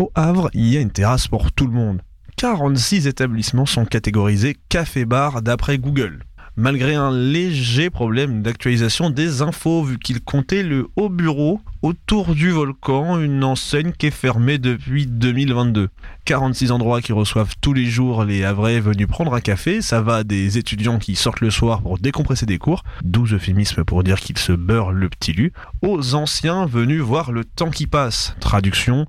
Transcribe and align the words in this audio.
Au 0.00 0.10
Havre, 0.14 0.48
il 0.54 0.66
y 0.66 0.78
a 0.78 0.80
une 0.80 0.90
terrasse 0.90 1.28
pour 1.28 1.52
tout 1.52 1.66
le 1.66 1.74
monde. 1.74 2.00
46 2.38 3.06
établissements 3.06 3.66
sont 3.66 3.84
catégorisés 3.84 4.56
café-bar 4.70 5.42
d'après 5.42 5.76
Google 5.76 6.24
malgré 6.56 6.94
un 6.94 7.10
léger 7.10 7.90
problème 7.90 8.42
d'actualisation 8.42 9.08
des 9.10 9.40
infos, 9.40 9.82
vu 9.82 9.98
qu'il 9.98 10.20
comptait 10.20 10.62
le 10.62 10.88
haut 10.96 11.08
bureau 11.08 11.60
autour 11.82 12.34
du 12.34 12.50
volcan, 12.50 13.18
une 13.18 13.44
enseigne 13.44 13.92
qui 13.92 14.06
est 14.06 14.10
fermée 14.10 14.58
depuis 14.58 15.06
2022. 15.06 15.88
46 16.26 16.70
endroits 16.70 17.00
qui 17.00 17.12
reçoivent 17.12 17.54
tous 17.60 17.72
les 17.72 17.86
jours 17.86 18.24
les 18.24 18.44
Havrais 18.44 18.80
venus 18.80 19.06
prendre 19.06 19.32
un 19.32 19.40
café, 19.40 19.80
ça 19.80 20.02
va 20.02 20.22
des 20.22 20.58
étudiants 20.58 20.98
qui 20.98 21.16
sortent 21.16 21.40
le 21.40 21.50
soir 21.50 21.80
pour 21.80 21.98
décompresser 21.98 22.44
des 22.44 22.58
cours, 22.58 22.82
12 23.04 23.34
euphémismes 23.34 23.84
pour 23.84 24.04
dire 24.04 24.20
qu'ils 24.20 24.38
se 24.38 24.52
beurrent 24.52 24.92
le 24.92 25.08
petit 25.08 25.32
lu, 25.32 25.52
aux 25.80 26.14
anciens 26.14 26.66
venus 26.66 27.00
voir 27.00 27.32
le 27.32 27.44
temps 27.44 27.70
qui 27.70 27.86
passe. 27.86 28.36
Traduction, 28.40 29.06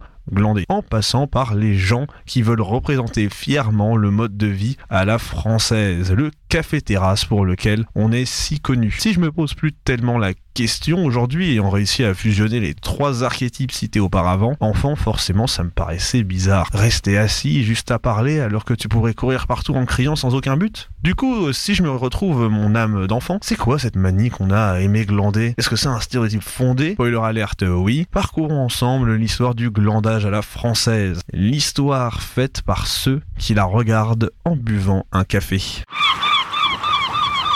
en 0.70 0.82
passant 0.82 1.28
par 1.28 1.56
les 1.56 1.76
gens 1.76 2.08
qui 2.26 2.42
veulent 2.42 2.62
représenter 2.62 3.30
fièrement 3.30 3.96
le 3.96 4.12
mode 4.12 4.38
de 4.38 4.48
vie 4.48 4.78
à 4.90 5.06
la 5.06 5.18
française, 5.18 6.12
le 6.12 6.32
café-terrasse 6.50 7.26
pour 7.26 7.46
lequel 7.46 7.86
on 7.96 8.12
est 8.12 8.26
si 8.26 8.60
connu. 8.60 8.92
Si 9.00 9.14
je 9.14 9.20
me 9.20 9.32
pose 9.32 9.54
plus 9.54 9.74
tellement 9.74 10.18
la 10.18 10.34
question 10.54 11.06
aujourd'hui, 11.06 11.52
ayant 11.52 11.70
réussi 11.70 12.04
à 12.04 12.14
fusionner 12.14 12.60
les 12.60 12.74
trois 12.74 13.24
archétypes 13.24 13.72
cités 13.72 14.00
auparavant, 14.00 14.56
enfant, 14.60 14.96
forcément, 14.96 15.48
ça 15.48 15.64
me 15.64 15.70
paraissait 15.70 16.24
bizarre. 16.24 16.68
Rester 16.74 17.18
assis 17.18 17.64
juste 17.64 17.92
à 17.92 18.00
parler 18.00 18.40
alors 18.40 18.66
que 18.66 18.74
tu 18.74 18.88
pourrais 18.88 19.14
courir 19.14 19.48
partout 19.48 19.74
en 19.76 19.86
criant 19.86 20.16
sans 20.16 20.36
aucun 20.36 20.58
but 20.58 20.90
Du 21.04 21.16
coup, 21.16 21.52
si 21.54 21.74
je 21.74 21.84
me 21.84 21.90
retrouve 21.90 22.50
mon 22.50 22.76
âme 22.76 23.08
d'enfant, 23.08 23.40
c'est 23.42 23.56
quoi 23.56 23.80
cette 23.80 23.96
manie 23.96 24.30
qu'on 24.30 24.52
a 24.52 24.62
à 24.62 24.80
aimer 24.80 25.06
glander? 25.06 25.56
Est-ce 25.58 25.70
que 25.70 25.76
c'est 25.76 25.88
un 25.88 26.00
stéréotype 26.00 26.44
fondé? 26.44 26.94
Spoiler 26.94 27.20
alerte, 27.24 27.64
oui. 27.68 28.06
Parcourons 28.12 28.64
ensemble 28.64 29.16
l'histoire 29.16 29.56
du 29.56 29.70
glandage 29.70 30.26
à 30.26 30.30
la 30.30 30.42
française. 30.42 31.22
L'histoire 31.34 32.22
faite 32.22 32.62
par 32.62 32.88
ceux 32.88 33.22
qui 33.38 33.54
la 33.54 33.64
regardent 33.64 34.32
en 34.46 34.56
buvant 34.56 35.06
un 35.12 35.24
café. 35.24 35.62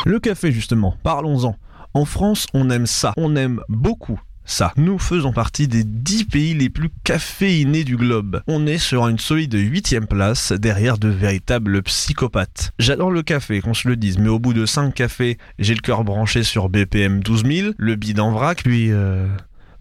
Le 0.05 0.19
café 0.19 0.51
justement, 0.51 0.95
parlons-en. 1.03 1.55
En 1.95 2.03
France, 2.03 2.47
on 2.53 2.69
aime 2.71 2.87
ça, 2.87 3.13
on 3.15 3.37
aime 3.37 3.61
beaucoup 3.69 4.19
ça. 4.43 4.73
Nous 4.75 4.99
faisons 4.99 5.31
partie 5.31 5.69
des 5.69 5.85
10 5.85 6.25
pays 6.25 6.53
les 6.53 6.69
plus 6.69 6.89
caféinés 7.05 7.85
du 7.85 7.95
globe. 7.95 8.41
On 8.47 8.67
est 8.67 8.79
sur 8.79 9.07
une 9.07 9.17
solide 9.17 9.55
8ème 9.55 10.05
place 10.05 10.51
derrière 10.51 10.97
de 10.97 11.07
véritables 11.07 11.81
psychopathes. 11.83 12.73
J'adore 12.79 13.11
le 13.11 13.23
café, 13.23 13.61
qu'on 13.61 13.73
se 13.73 13.87
le 13.87 13.95
dise, 13.95 14.17
mais 14.17 14.27
au 14.27 14.39
bout 14.39 14.51
de 14.51 14.65
5 14.65 14.93
cafés, 14.93 15.37
j'ai 15.57 15.73
le 15.73 15.79
cœur 15.79 16.03
branché 16.03 16.43
sur 16.43 16.67
BPM 16.67 17.23
12000, 17.23 17.75
le 17.77 17.95
bide 17.95 18.19
en 18.19 18.31
vrac, 18.33 18.61
puis... 18.61 18.91
Euh... 18.91 19.25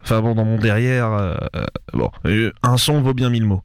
Enfin 0.05 0.21
bon, 0.21 0.37
dans 0.37 0.45
mon 0.45 0.59
derrière... 0.59 1.13
Euh... 1.13 1.35
Bon, 1.95 2.13
euh, 2.27 2.53
un 2.63 2.77
son 2.77 3.01
vaut 3.01 3.15
bien 3.15 3.29
mille 3.29 3.47
mots. 3.47 3.65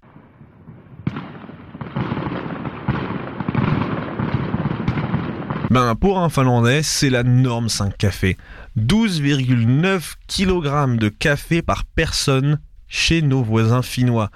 Ben, 5.70 5.94
pour 5.94 6.18
un 6.18 6.30
Finlandais, 6.30 6.82
c'est 6.82 7.12
la 7.12 7.22
norme 7.22 7.70
5 7.70 7.96
cafés. 7.96 8.38
12,9 8.80 10.16
kg 10.28 10.98
de 10.98 11.10
café 11.10 11.62
par 11.62 11.86
personne 11.86 12.60
chez 12.88 13.22
nos 13.22 13.44
voisins 13.44 13.84
finnois. 13.84 14.32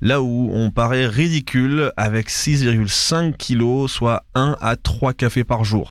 Là 0.00 0.20
où 0.20 0.50
on 0.52 0.72
paraît 0.72 1.06
ridicule 1.06 1.92
avec 1.96 2.28
6,5 2.28 3.36
kg, 3.36 3.88
soit 3.88 4.24
1 4.34 4.56
à 4.60 4.74
3 4.74 5.12
cafés 5.12 5.44
par 5.44 5.62
jour. 5.62 5.88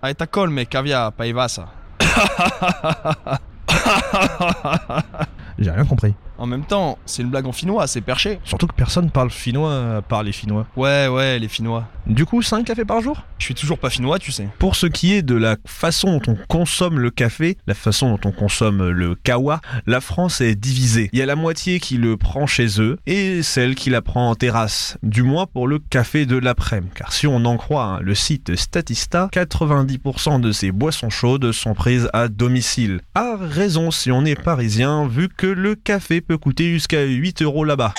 J'ai 5.58 5.72
rien 5.72 5.86
compris. 5.86 6.14
En 6.42 6.48
même 6.48 6.66
temps, 6.66 6.98
c'est 7.06 7.22
une 7.22 7.30
blague 7.30 7.46
en 7.46 7.52
finnois, 7.52 7.86
c'est 7.86 8.02
perché. 8.02 8.40
Surtout 8.46 8.66
que 8.66 8.74
personne 8.74 9.12
parle 9.12 9.30
finnois 9.30 10.02
par 10.10 10.24
les 10.24 10.32
finnois. 10.32 10.66
Ouais, 10.76 11.08
ouais, 11.08 11.38
les 11.38 11.48
finnois. 11.48 11.86
Du 12.08 12.26
coup, 12.26 12.42
5 12.42 12.66
cafés 12.66 12.84
par 12.84 13.00
jour? 13.00 13.22
Je 13.38 13.46
suis 13.46 13.54
toujours 13.54 13.78
pas 13.78 13.92
finnois, 13.92 14.18
tu 14.18 14.32
sais. 14.32 14.48
Pour 14.58 14.76
ce 14.76 14.88
qui 14.88 15.14
est 15.14 15.22
de 15.22 15.36
la 15.36 15.56
façon 15.66 16.18
dont 16.18 16.32
on 16.32 16.38
consomme 16.48 17.00
le 17.00 17.12
café, 17.12 17.58
la 17.68 17.76
façon 17.76 18.10
dont 18.10 18.20
on 18.26 18.32
consomme 18.32 18.90
le 18.90 19.14
kawa, 19.14 19.62
la 19.86 20.02
France 20.02 20.42
est 20.42 20.56
divisée. 20.56 21.12
Il 21.14 21.20
y 21.20 21.22
a 21.22 21.28
la 21.28 21.36
moitié 21.36 21.80
qui 21.80 21.98
le 21.98 22.18
prend 22.18 22.48
chez 22.48 22.82
eux 22.82 22.98
et 23.06 23.44
celle 23.44 23.76
qui 23.76 23.92
la 23.92 24.02
prend 24.02 24.32
en 24.32 24.34
terrasse. 24.34 24.98
Du 25.04 25.22
moins 25.22 25.46
pour 25.46 25.68
le 25.68 25.78
café 25.78 26.26
de 26.26 26.38
l'après-midi. 26.38 26.92
Car 26.96 27.14
si 27.14 27.28
on 27.28 27.46
en 27.46 27.58
croit 27.58 27.86
hein, 27.86 28.00
le 28.02 28.16
site 28.16 28.56
Statista, 28.56 29.30
90% 29.32 30.42
de 30.42 30.52
ces 30.52 30.72
boissons 30.72 31.12
chaudes 31.12 31.52
sont 31.52 31.76
prises 31.76 32.10
à 32.14 32.30
domicile. 32.30 33.02
A 33.14 33.36
raison 33.40 33.92
si 33.92 34.12
on 34.12 34.26
est 34.26 34.42
parisien, 34.42 35.08
vu 35.08 35.30
que 35.30 35.46
le 35.46 35.76
café 35.76 36.20
peut 36.20 36.31
coûter 36.38 36.72
jusqu'à 36.72 37.04
8 37.04 37.42
euros 37.42 37.64
là-bas. 37.64 37.94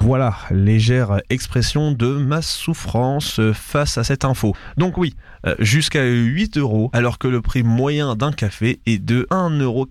Voilà, 0.00 0.36
légère 0.50 1.20
expression 1.30 1.90
de 1.90 2.06
ma 2.06 2.40
souffrance 2.40 3.40
face 3.52 3.98
à 3.98 4.04
cette 4.04 4.24
info. 4.24 4.54
Donc 4.76 4.98
oui, 4.98 5.14
euh, 5.46 5.54
jusqu'à 5.58 6.04
8 6.04 6.58
euros, 6.58 6.90
alors 6.92 7.18
que 7.18 7.26
le 7.26 7.42
prix 7.42 7.62
moyen 7.62 8.14
d'un 8.14 8.30
café 8.30 8.80
est 8.86 8.98
de 8.98 9.26
1,84 9.30 9.62
euros. 9.62 9.86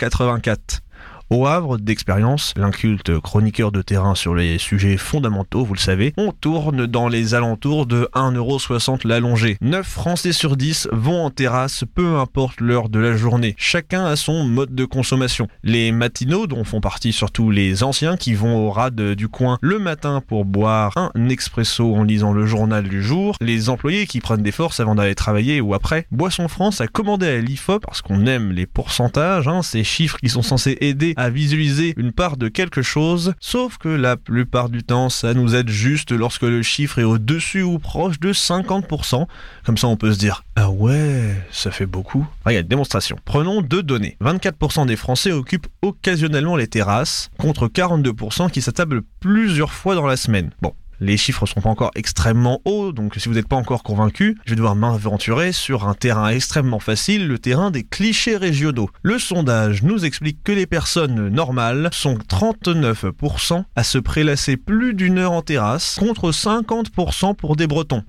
Au 1.31 1.47
Havre, 1.47 1.80
d'expérience, 1.80 2.53
l'inculte 2.56 3.19
chroniqueur 3.19 3.72
de 3.72 3.81
terrain 3.81 4.13
sur 4.13 4.36
les 4.36 4.59
sujets 4.59 4.96
fondamentaux, 4.96 5.66
vous 5.66 5.74
le 5.74 5.80
savez, 5.80 6.13
on 6.18 6.31
tourne 6.31 6.86
dans 6.86 7.08
les 7.08 7.34
alentours 7.34 7.88
de 7.88 8.08
1,60€ 8.13 9.08
l'allongé. 9.08 9.58
9 9.62 9.88
Français 9.88 10.34
sur 10.34 10.56
10 10.56 10.90
vont 10.91 11.25
en 11.25 11.31
terrasse, 11.31 11.84
peu 11.96 12.18
importe 12.18 12.62
l'heure 12.62 12.90
de 12.90 13.00
la 13.00 13.18
journée. 13.18 13.56
Chacun 13.58 14.06
a 14.06 14.16
son 14.16 14.44
mode 14.44 14.75
de 14.75 14.86
consommation. 14.86 15.47
Les 15.63 15.91
matinaux, 15.91 16.46
dont 16.46 16.63
font 16.63 16.80
partie 16.80 17.12
surtout 17.12 17.50
les 17.50 17.81
anciens 17.81 18.18
qui 18.18 18.36
vont 18.36 18.57
au 18.57 18.69
rad 18.69 18.94
du 18.94 19.28
coin 19.28 19.57
le 19.62 19.80
matin 19.80 20.22
pour 20.28 20.46
boire 20.46 20.94
un 20.96 21.30
expresso 21.30 21.96
en 21.96 22.03
lisant 22.03 22.34
le 22.34 22.46
journal 22.46 22.88
du 22.88 23.02
jour, 23.02 23.36
les 23.42 23.69
employés 23.69 24.06
qui 24.06 24.22
prennent 24.22 24.44
des 24.44 24.52
forces 24.52 24.80
avant 24.80 24.94
d'aller 24.94 25.16
travailler 25.16 25.59
ou 25.59 25.74
après. 25.74 26.06
Boisson 26.12 26.47
France 26.47 26.81
a 26.81 26.88
commandé 26.88 27.25
à 27.25 27.42
l'IFOP 27.42 27.84
parce 27.84 28.03
qu'on 28.03 28.28
aime 28.28 28.52
les 28.52 28.68
pourcentages, 28.68 29.47
hein, 29.47 29.63
ces 29.63 29.84
chiffres 29.84 30.18
qui 30.19 30.30
sont 30.30 30.44
censés 30.44 30.78
aider 30.81 31.15
à 31.16 31.30
visualiser 31.30 31.94
une 31.98 32.12
part 32.12 32.38
de 32.38 32.48
quelque 32.48 32.81
chose, 32.81 33.34
sauf 33.40 33.78
que 33.78 33.90
la 33.90 34.18
plupart 34.18 34.70
du 34.70 34.84
temps, 34.84 35.09
ça 35.09 35.34
nous 35.34 35.56
aide 35.56 35.70
juste 35.70 36.12
lorsque 36.12 36.44
le 36.44 36.62
chiffre 36.62 37.00
est 37.00 37.03
au-dessus 37.03 37.62
ou 37.62 37.80
proche 37.80 38.20
de 38.20 38.34
50%. 38.34 39.28
Comme 39.66 39.78
ça, 39.78 39.88
on 39.88 39.98
peut 39.98 40.14
se 40.14 40.20
dire, 40.20 40.44
ah 40.56 40.70
ouais, 40.70 41.36
ça 41.52 41.72
fait 41.72 41.86
beaucoup. 41.86 42.25
Regarde, 42.46 42.68
démonstration. 42.68 43.18
Prenons 43.25 43.62
deux 43.62 43.84
données. 43.84 44.18
24% 44.22 44.86
des 44.86 44.96
Français 44.96 45.31
occupent 45.31 45.68
occasionnellement 45.81 46.56
les 46.56 46.68
terrasses, 46.68 47.30
contre 47.38 47.68
42% 47.68 48.52
qui 48.52 48.62
s'attablent 48.62 49.02
plusieurs 49.20 49.72
fois 49.72 49.96
dans 49.96 50.08
la 50.08 50.18
semaine. 50.18 50.52
Bon, 50.62 50.74
les 51.00 51.17
chiffres 51.17 51.45
sont 51.45 51.61
pas 51.61 51.69
encore 51.69 51.91
extrêmement 51.95 52.61
hauts, 52.66 52.91
donc 52.91 53.16
si 53.17 53.28
vous 53.28 53.35
n'êtes 53.35 53.47
pas 53.47 53.56
encore 53.56 53.83
convaincu, 53.83 54.38
je 54.45 54.51
vais 54.51 54.56
devoir 54.56 54.75
m'aventurer 54.75 55.51
sur 55.51 55.88
un 55.88 55.94
terrain 55.94 56.29
extrêmement 56.29 56.79
facile, 56.79 57.28
le 57.28 57.39
terrain 57.39 57.72
des 57.72 57.83
clichés 57.83 58.38
régionaux. 58.38 58.89
Le 59.03 59.19
sondage 59.19 59.83
nous 59.83 60.06
explique 60.06 60.44
que 60.44 60.51
les 60.51 60.66
personnes 60.66 61.29
normales 61.29 61.89
sont 61.91 62.16
39% 62.16 63.63
à 63.75 63.83
se 63.83 63.97
prélasser 63.97 64.57
plus 64.57 64.94
d'une 64.94 65.17
heure 65.17 65.33
en 65.33 65.41
terrasse, 65.41 65.95
contre 66.00 66.31
50% 66.31 67.35
pour 67.35 67.56
des 67.56 67.67
Bretons. 67.67 68.03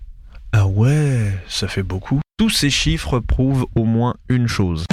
Ah 0.52 0.66
ouais, 0.66 1.32
ça 1.48 1.68
fait 1.68 1.82
beaucoup. 1.82 2.20
Tous 2.38 2.50
ces 2.50 2.70
chiffres 2.70 3.18
prouvent 3.18 3.66
au 3.74 3.84
moins 3.84 4.14
une 4.28 4.46
chose. 4.46 4.84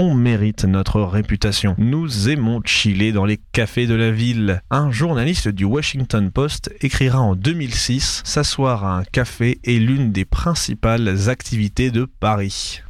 On 0.00 0.14
mérite 0.14 0.64
notre 0.64 1.02
réputation. 1.02 1.74
Nous 1.76 2.30
aimons 2.30 2.62
chiller 2.64 3.12
dans 3.12 3.26
les 3.26 3.36
cafés 3.36 3.86
de 3.86 3.94
la 3.94 4.10
ville. 4.10 4.62
Un 4.70 4.90
journaliste 4.90 5.48
du 5.48 5.66
Washington 5.66 6.30
Post 6.30 6.74
écrira 6.80 7.20
en 7.20 7.36
2006 7.36 8.22
S'asseoir 8.24 8.86
à 8.86 8.96
un 8.96 9.04
café 9.04 9.60
est 9.62 9.78
l'une 9.78 10.10
des 10.10 10.24
principales 10.24 11.28
activités 11.28 11.90
de 11.90 12.06
Paris. 12.06 12.80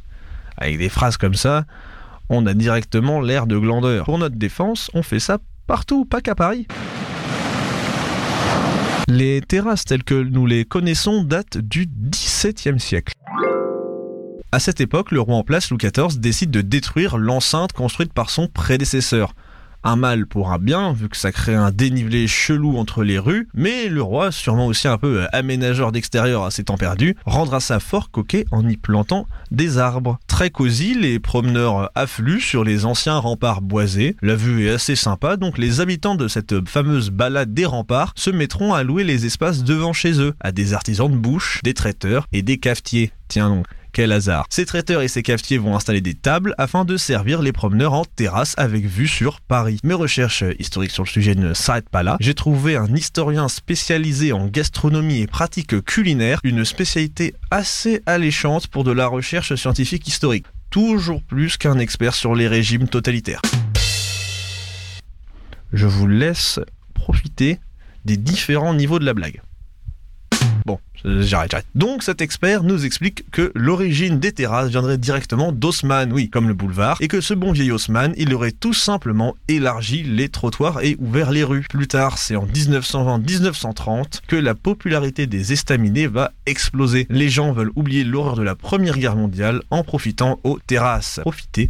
Avec 0.55 0.77
des 0.77 0.87
phrases 0.87 1.17
comme 1.17 1.33
ça, 1.33 1.65
on 2.29 2.45
a 2.45 2.53
directement 2.53 3.19
l'air 3.19 3.45
de 3.45 3.57
glandeur. 3.57 4.05
Pour 4.05 4.17
notre 4.17 4.37
défense, 4.37 4.89
on 4.93 5.03
fait 5.03 5.19
ça 5.19 5.37
partout, 5.67 6.05
pas 6.05 6.21
qu'à 6.21 6.33
Paris. 6.33 6.65
Les 9.09 9.41
terrasses 9.41 9.83
telles 9.83 10.05
que 10.05 10.23
nous 10.23 10.45
les 10.45 10.63
connaissons 10.63 11.25
datent 11.25 11.57
du 11.57 11.87
XVIIe 11.87 12.79
siècle. 12.79 13.13
À 14.53 14.59
cette 14.59 14.81
époque, 14.81 15.11
le 15.11 15.21
roi 15.21 15.37
en 15.37 15.43
place, 15.43 15.69
Louis 15.69 15.77
XIV, 15.77 16.19
décide 16.19 16.51
de 16.51 16.59
détruire 16.59 17.17
l'enceinte 17.17 17.71
construite 17.71 18.11
par 18.11 18.29
son 18.29 18.49
prédécesseur. 18.49 19.33
Un 19.85 19.95
mal 19.95 20.27
pour 20.27 20.51
un 20.51 20.57
bien, 20.57 20.91
vu 20.91 21.07
que 21.07 21.15
ça 21.15 21.31
crée 21.31 21.55
un 21.55 21.71
dénivelé 21.71 22.27
chelou 22.27 22.77
entre 22.77 23.03
les 23.03 23.17
rues, 23.17 23.47
mais 23.53 23.87
le 23.87 24.01
roi, 24.01 24.33
sûrement 24.33 24.67
aussi 24.67 24.89
un 24.89 24.97
peu 24.97 25.25
aménageur 25.31 25.93
d'extérieur 25.93 26.43
à 26.43 26.51
ses 26.51 26.65
temps 26.65 26.75
perdus, 26.75 27.15
rendra 27.25 27.61
ça 27.61 27.79
fort 27.79 28.11
coquet 28.11 28.45
en 28.51 28.67
y 28.67 28.75
plantant 28.75 29.25
des 29.51 29.77
arbres. 29.77 30.19
Très 30.27 30.49
cosy, 30.49 30.95
les 30.95 31.19
promeneurs 31.19 31.89
affluent 31.95 32.41
sur 32.41 32.65
les 32.65 32.83
anciens 32.83 33.19
remparts 33.19 33.61
boisés. 33.61 34.17
La 34.21 34.35
vue 34.35 34.67
est 34.67 34.71
assez 34.71 34.97
sympa, 34.97 35.37
donc 35.37 35.57
les 35.57 35.79
habitants 35.79 36.15
de 36.15 36.27
cette 36.27 36.67
fameuse 36.67 37.09
balade 37.09 37.53
des 37.53 37.65
remparts 37.65 38.11
se 38.17 38.31
mettront 38.31 38.73
à 38.73 38.83
louer 38.83 39.05
les 39.05 39.25
espaces 39.25 39.63
devant 39.63 39.93
chez 39.93 40.19
eux, 40.19 40.33
à 40.41 40.51
des 40.51 40.73
artisans 40.73 41.09
de 41.09 41.17
bouche, 41.17 41.61
des 41.63 41.73
traiteurs 41.73 42.27
et 42.33 42.41
des 42.41 42.57
cafetiers. 42.57 43.13
Tiens 43.29 43.47
donc, 43.47 43.65
Quel. 44.01 44.19
Ces 44.49 44.65
traiteurs 44.65 45.03
et 45.03 45.07
ces 45.07 45.21
cafetiers 45.21 45.59
vont 45.59 45.75
installer 45.75 46.01
des 46.01 46.15
tables 46.15 46.55
afin 46.57 46.85
de 46.85 46.97
servir 46.97 47.43
les 47.43 47.51
promeneurs 47.51 47.93
en 47.93 48.03
terrasse 48.03 48.55
avec 48.57 48.83
vue 48.87 49.07
sur 49.07 49.41
Paris. 49.41 49.79
Mes 49.83 49.93
recherches 49.93 50.43
historiques 50.57 50.89
sur 50.89 51.03
le 51.03 51.07
sujet 51.07 51.35
ne 51.35 51.53
s'arrêtent 51.53 51.87
pas 51.87 52.01
là. 52.01 52.17
J'ai 52.19 52.33
trouvé 52.33 52.75
un 52.75 52.91
historien 52.95 53.47
spécialisé 53.47 54.33
en 54.33 54.47
gastronomie 54.47 55.19
et 55.19 55.27
pratiques 55.27 55.85
culinaires, 55.85 56.39
une 56.43 56.65
spécialité 56.65 57.35
assez 57.51 58.01
alléchante 58.07 58.65
pour 58.65 58.83
de 58.83 58.91
la 58.91 59.05
recherche 59.05 59.53
scientifique 59.53 60.07
historique. 60.07 60.47
Toujours 60.71 61.21
plus 61.21 61.57
qu'un 61.57 61.77
expert 61.77 62.15
sur 62.15 62.33
les 62.33 62.47
régimes 62.47 62.87
totalitaires. 62.87 63.43
Je 65.73 65.85
vous 65.85 66.07
laisse 66.07 66.59
profiter 66.95 67.59
des 68.05 68.17
différents 68.17 68.73
niveaux 68.73 68.97
de 68.97 69.05
la 69.05 69.13
blague. 69.13 69.41
Bon, 70.65 70.79
j'arrête, 71.03 71.51
j'arrête. 71.51 71.65
Donc 71.75 72.03
cet 72.03 72.21
expert 72.21 72.63
nous 72.63 72.85
explique 72.85 73.29
que 73.31 73.51
l'origine 73.55 74.19
des 74.19 74.31
terrasses 74.31 74.69
viendrait 74.69 74.97
directement 74.97 75.51
d'Haussmann, 75.51 76.11
oui, 76.13 76.29
comme 76.29 76.47
le 76.47 76.53
boulevard, 76.53 76.97
et 77.01 77.07
que 77.07 77.21
ce 77.21 77.33
bon 77.33 77.51
vieil 77.51 77.71
Haussmann, 77.71 78.13
il 78.17 78.33
aurait 78.33 78.51
tout 78.51 78.73
simplement 78.73 79.35
élargi 79.47 80.03
les 80.03 80.29
trottoirs 80.29 80.81
et 80.83 80.95
ouvert 80.99 81.31
les 81.31 81.43
rues. 81.43 81.65
Plus 81.69 81.87
tard, 81.87 82.17
c'est 82.17 82.35
en 82.35 82.45
1920-1930 82.47 84.21
que 84.27 84.35
la 84.35 84.55
popularité 84.55 85.27
des 85.27 85.53
estaminets 85.53 86.07
va 86.07 86.31
exploser. 86.45 87.07
Les 87.09 87.29
gens 87.29 87.51
veulent 87.51 87.71
oublier 87.75 88.03
l'horreur 88.03 88.35
de 88.35 88.43
la 88.43 88.55
Première 88.55 88.97
Guerre 88.97 89.15
mondiale 89.15 89.61
en 89.69 89.83
profitant 89.83 90.39
aux 90.43 90.59
terrasses. 90.59 91.19
Profiter 91.21 91.69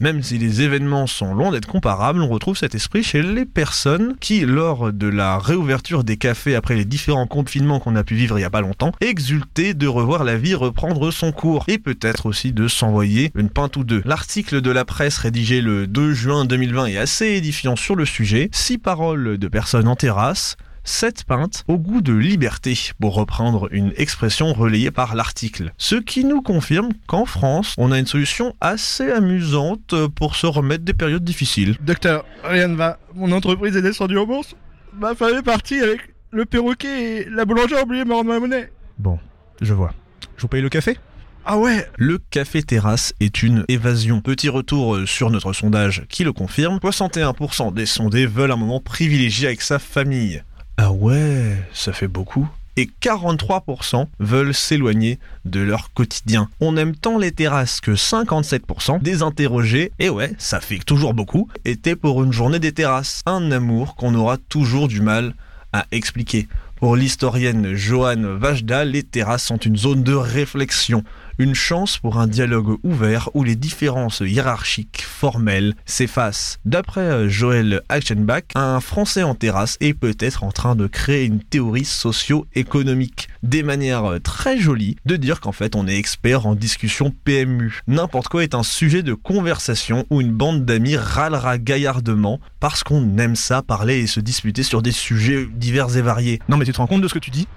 Même 0.00 0.22
si 0.22 0.38
les 0.38 0.62
événements 0.62 1.06
sont 1.06 1.34
loin 1.34 1.52
d'être 1.52 1.66
comparables, 1.66 2.20
on 2.20 2.28
retrouve 2.28 2.56
cet 2.56 2.74
esprit 2.74 3.04
chez 3.04 3.22
les 3.22 3.44
personnes 3.44 4.16
qui, 4.18 4.40
lors 4.40 4.92
de 4.92 5.06
la 5.06 5.38
réouverture 5.38 6.02
des 6.02 6.16
cafés 6.16 6.56
après 6.56 6.74
les 6.74 6.84
différents 6.84 7.28
confinements 7.28 7.78
qu'on 7.78 7.94
a 7.94 8.02
pu 8.02 8.16
vivre 8.16 8.38
il 8.38 8.42
y 8.42 8.44
a 8.44 8.50
pas 8.50 8.60
longtemps, 8.60 8.92
exultaient 9.00 9.74
de 9.74 9.86
revoir 9.86 10.24
la 10.24 10.36
vie 10.36 10.54
reprendre 10.54 11.12
son 11.12 11.30
cours 11.30 11.64
et 11.68 11.78
peut-être 11.78 12.26
aussi 12.26 12.52
de 12.52 12.66
s'envoyer 12.66 13.30
une 13.36 13.50
pinte 13.50 13.76
ou 13.76 13.84
deux. 13.84 14.02
L'article 14.04 14.62
de 14.62 14.70
la 14.70 14.84
presse 14.84 15.18
rédigé 15.18 15.60
le 15.60 15.86
2 15.86 16.12
juin 16.12 16.44
2020 16.44 16.86
est 16.86 16.98
assez 16.98 17.26
édifiant 17.26 17.76
sur 17.76 17.94
le 17.94 18.04
sujet. 18.04 18.48
Six 18.52 18.78
paroles 18.78 19.38
de 19.38 19.48
personnes 19.48 19.86
en 19.86 19.94
terrasse, 19.96 20.56
cette 20.84 21.24
pinte 21.24 21.64
au 21.68 21.78
goût 21.78 22.00
de 22.00 22.12
liberté, 22.12 22.78
pour 23.00 23.14
reprendre 23.14 23.68
une 23.72 23.92
expression 23.96 24.52
relayée 24.52 24.90
par 24.90 25.14
l'article. 25.14 25.72
Ce 25.78 25.96
qui 25.96 26.24
nous 26.24 26.42
confirme 26.42 26.90
qu'en 27.06 27.24
France, 27.24 27.74
on 27.78 27.92
a 27.92 27.98
une 27.98 28.06
solution 28.06 28.54
assez 28.60 29.10
amusante 29.10 29.94
pour 30.14 30.36
se 30.36 30.46
remettre 30.46 30.84
des 30.84 30.94
périodes 30.94 31.24
difficiles. 31.24 31.76
Docteur, 31.80 32.24
rien 32.44 32.68
ne 32.68 32.76
va. 32.76 32.98
Mon 33.14 33.32
entreprise 33.32 33.76
est 33.76 33.82
descendue 33.82 34.18
en 34.18 34.26
bourse. 34.26 34.54
Ma 34.98 35.14
femme 35.14 35.38
est 35.38 35.42
partie 35.42 35.80
avec 35.80 36.00
le 36.30 36.44
perroquet 36.44 37.22
et 37.22 37.28
la 37.30 37.44
boulangère 37.44 37.78
a 37.78 37.82
oublié 37.82 38.04
de 38.04 38.08
me 38.08 38.14
rendre 38.14 38.30
ma 38.30 38.40
monnaie. 38.40 38.70
Bon, 38.98 39.18
je 39.60 39.74
vois. 39.74 39.94
Je 40.36 40.42
vous 40.42 40.48
paye 40.48 40.62
le 40.62 40.68
café? 40.68 40.98
Ah 41.44 41.58
ouais 41.58 41.88
Le 41.96 42.18
café 42.18 42.62
terrasse 42.62 43.14
est 43.18 43.42
une 43.42 43.64
évasion. 43.66 44.20
Petit 44.20 44.48
retour 44.48 44.98
sur 45.06 45.30
notre 45.30 45.52
sondage 45.52 46.04
qui 46.08 46.22
le 46.22 46.32
confirme. 46.32 46.76
61% 46.76 47.74
des 47.74 47.86
sondés 47.86 48.26
veulent 48.26 48.52
un 48.52 48.56
moment 48.56 48.80
privilégié 48.80 49.48
avec 49.48 49.60
sa 49.60 49.80
famille. 49.80 50.42
Ah 50.76 50.90
ouais, 50.90 51.56
ça 51.72 51.92
fait 51.92 52.08
beaucoup. 52.08 52.48
Et 52.76 52.88
43% 53.02 54.06
veulent 54.18 54.54
s'éloigner 54.54 55.18
de 55.44 55.60
leur 55.60 55.92
quotidien. 55.92 56.48
On 56.60 56.78
aime 56.78 56.96
tant 56.96 57.18
les 57.18 57.30
terrasses 57.30 57.82
que 57.82 57.90
57% 57.90 59.02
des 59.02 59.22
interrogés, 59.22 59.92
et 59.98 60.08
ouais, 60.08 60.32
ça 60.38 60.60
fait 60.60 60.78
toujours 60.78 61.12
beaucoup, 61.12 61.48
étaient 61.66 61.96
pour 61.96 62.22
une 62.22 62.32
journée 62.32 62.58
des 62.58 62.72
terrasses. 62.72 63.20
Un 63.26 63.52
amour 63.52 63.94
qu'on 63.94 64.14
aura 64.14 64.38
toujours 64.38 64.88
du 64.88 65.02
mal 65.02 65.34
à 65.74 65.86
expliquer. 65.92 66.48
Pour 66.76 66.96
l'historienne 66.96 67.74
Joanne 67.74 68.26
Vajda, 68.26 68.84
les 68.84 69.02
terrasses 69.02 69.44
sont 69.44 69.58
une 69.58 69.76
zone 69.76 70.02
de 70.02 70.14
réflexion, 70.14 71.04
une 71.42 71.54
chance 71.56 71.98
pour 71.98 72.18
un 72.18 72.28
dialogue 72.28 72.78
ouvert 72.84 73.28
où 73.34 73.42
les 73.42 73.56
différences 73.56 74.20
hiérarchiques 74.20 75.02
formelles 75.02 75.74
s'effacent. 75.86 76.60
D'après 76.64 77.28
Joël 77.28 77.82
Achenbach, 77.88 78.44
un 78.54 78.78
Français 78.78 79.24
en 79.24 79.34
terrasse 79.34 79.76
est 79.80 79.92
peut-être 79.92 80.44
en 80.44 80.52
train 80.52 80.76
de 80.76 80.86
créer 80.86 81.24
une 81.24 81.40
théorie 81.40 81.84
socio-économique. 81.84 83.28
Des 83.42 83.64
manières 83.64 84.20
très 84.22 84.56
jolies 84.58 84.96
de 85.04 85.16
dire 85.16 85.40
qu'en 85.40 85.50
fait 85.50 85.74
on 85.74 85.88
est 85.88 85.96
expert 85.96 86.46
en 86.46 86.54
discussion 86.54 87.12
PMU. 87.24 87.80
N'importe 87.88 88.28
quoi 88.28 88.44
est 88.44 88.54
un 88.54 88.62
sujet 88.62 89.02
de 89.02 89.14
conversation 89.14 90.06
où 90.10 90.20
une 90.20 90.32
bande 90.32 90.64
d'amis 90.64 90.96
râlera 90.96 91.58
gaillardement 91.58 92.38
parce 92.60 92.84
qu'on 92.84 93.18
aime 93.18 93.34
ça 93.34 93.62
parler 93.62 93.98
et 93.98 94.06
se 94.06 94.20
disputer 94.20 94.62
sur 94.62 94.80
des 94.80 94.92
sujets 94.92 95.48
divers 95.52 95.96
et 95.96 96.02
variés. 96.02 96.38
Non 96.48 96.56
mais 96.56 96.64
tu 96.64 96.72
te 96.72 96.78
rends 96.78 96.86
compte 96.86 97.02
de 97.02 97.08
ce 97.08 97.14
que 97.14 97.18
tu 97.18 97.30
dis? 97.30 97.48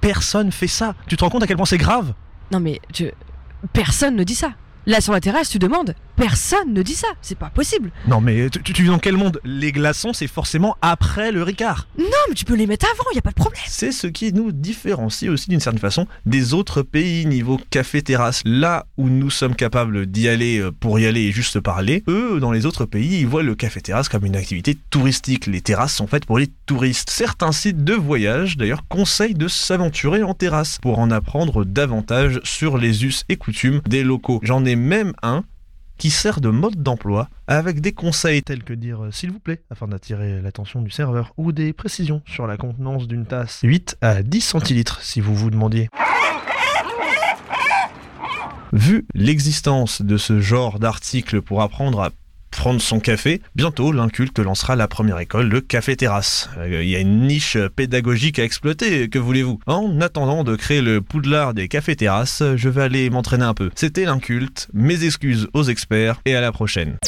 Personne 0.00 0.50
fait 0.50 0.66
ça. 0.66 0.94
Tu 1.06 1.16
te 1.16 1.22
rends 1.22 1.30
compte 1.30 1.44
à 1.44 1.46
quel 1.46 1.56
point 1.56 1.66
c'est 1.66 1.78
grave? 1.78 2.12
Non 2.50 2.60
mais 2.60 2.80
je... 2.94 3.06
personne 3.72 4.16
ne 4.16 4.24
dit 4.24 4.34
ça. 4.34 4.52
Là 4.86 5.00
sur 5.00 5.12
la 5.12 5.20
terrasse, 5.20 5.50
tu 5.50 5.58
demandes. 5.58 5.94
Personne 6.16 6.72
ne 6.72 6.82
dit 6.82 6.94
ça. 6.94 7.08
C'est 7.22 7.38
pas 7.38 7.50
possible. 7.50 7.90
Non 8.08 8.20
mais 8.20 8.50
tu, 8.50 8.62
tu, 8.62 8.82
vis 8.82 8.88
dans 8.88 8.98
quel 8.98 9.16
monde? 9.16 9.40
Les 9.44 9.72
glaçons, 9.72 10.12
c'est 10.12 10.26
forcément 10.26 10.76
après 10.82 11.32
le 11.32 11.42
Ricard. 11.42 11.86
Non, 11.98 12.04
mais 12.28 12.34
tu 12.34 12.44
peux 12.44 12.54
les 12.54 12.66
mettre 12.66 12.86
avant, 12.92 13.04
y 13.14 13.18
a 13.18 13.22
pas 13.22 13.30
de 13.30 13.34
problème. 13.34 13.62
C'est 13.66 13.92
ce 13.92 14.06
qui 14.06 14.32
nous 14.32 14.52
différencie 14.52 15.30
aussi 15.30 15.48
d'une 15.50 15.60
certaine 15.60 15.80
façon 15.80 16.06
des 16.26 16.54
autres 16.54 16.82
pays 16.82 17.26
niveau 17.26 17.58
café-terrasse. 17.70 18.42
Là 18.44 18.86
où 18.96 19.08
nous 19.08 19.30
sommes 19.30 19.54
capables 19.54 20.06
d'y 20.06 20.28
aller 20.28 20.58
euh, 20.58 20.70
pour 20.70 20.98
y 20.98 21.06
aller 21.06 21.22
et 21.22 21.32
juste 21.32 21.60
parler, 21.60 22.02
eux, 22.08 22.38
dans 22.40 22.52
les 22.52 22.66
autres 22.66 22.84
pays, 22.84 23.20
ils 23.20 23.26
voient 23.26 23.42
le 23.42 23.54
café-terrasse 23.54 24.08
comme 24.08 24.26
une 24.26 24.36
activité 24.36 24.76
touristique. 24.90 25.46
Les 25.46 25.60
terrasses 25.60 25.94
sont 25.94 26.06
faites 26.06 26.26
pour 26.26 26.38
les 26.38 26.48
touristes. 26.66 27.10
Certains 27.10 27.52
sites 27.52 27.84
de 27.84 27.94
voyage, 27.94 28.56
d'ailleurs, 28.56 28.86
conseillent 28.88 29.34
de 29.34 29.48
s'aventurer 29.48 30.22
en 30.22 30.34
terrasse 30.34 30.78
pour 30.80 30.98
en 30.98 31.10
apprendre 31.10 31.64
davantage 31.64 32.40
sur 32.44 32.78
les 32.78 33.04
us 33.04 33.24
et 33.28 33.36
coutumes 33.36 33.80
des 33.88 34.02
locaux. 34.02 34.40
J'en 34.42 34.64
ai 34.64 34.69
même 34.76 35.12
un 35.22 35.44
qui 36.00 36.10
sert 36.10 36.40
de 36.40 36.48
mode 36.48 36.82
d'emploi 36.82 37.28
avec 37.46 37.82
des 37.82 37.92
conseils 37.92 38.42
tels 38.42 38.64
que 38.64 38.72
dire 38.72 39.04
euh, 39.04 39.10
s'il 39.10 39.30
vous 39.30 39.38
plaît 39.38 39.60
afin 39.68 39.86
d'attirer 39.86 40.40
l'attention 40.40 40.80
du 40.80 40.90
serveur 40.90 41.34
ou 41.36 41.52
des 41.52 41.74
précisions 41.74 42.22
sur 42.26 42.46
la 42.46 42.56
contenance 42.56 43.06
d'une 43.06 43.26
tasse 43.26 43.60
8 43.62 43.98
à 44.00 44.22
10 44.22 44.40
centilitres 44.40 45.02
si 45.02 45.20
vous 45.20 45.34
vous 45.34 45.50
demandiez. 45.50 45.90
Vu 48.72 49.06
l'existence 49.14 50.00
de 50.00 50.16
ce 50.16 50.40
genre 50.40 50.78
d'article 50.78 51.42
pour 51.42 51.60
apprendre 51.60 52.00
à 52.00 52.10
prendre 52.60 52.82
son 52.82 53.00
café, 53.00 53.40
bientôt 53.56 53.90
l'inculte 53.90 54.38
lancera 54.38 54.76
la 54.76 54.86
première 54.86 55.18
école, 55.18 55.48
le 55.48 55.62
café 55.62 55.96
terrasse. 55.96 56.50
Euh, 56.58 56.82
Il 56.82 56.90
y 56.90 56.94
a 56.94 56.98
une 56.98 57.26
niche 57.26 57.56
pédagogique 57.74 58.38
à 58.38 58.44
exploiter, 58.44 59.08
que 59.08 59.18
voulez-vous? 59.18 59.60
En 59.66 59.98
attendant 60.02 60.44
de 60.44 60.56
créer 60.56 60.82
le 60.82 61.00
poudlard 61.00 61.54
des 61.54 61.68
cafés 61.68 61.96
terrasses, 61.96 62.42
je 62.56 62.68
vais 62.68 62.82
aller 62.82 63.08
m'entraîner 63.08 63.44
un 63.44 63.54
peu. 63.54 63.70
C'était 63.76 64.04
l'inculte, 64.04 64.68
mes 64.74 65.06
excuses 65.06 65.48
aux 65.54 65.62
experts 65.62 66.20
et 66.26 66.36
à 66.36 66.42
la 66.42 66.52
prochaine. 66.52 66.98